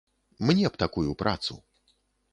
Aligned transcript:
Мне 0.47 0.65
б 0.71 0.79
такую 0.83 1.11
працу. 1.23 1.61